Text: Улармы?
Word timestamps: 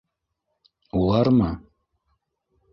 Улармы? 1.01 1.51